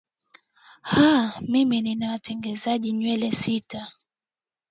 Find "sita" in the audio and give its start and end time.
3.31-3.91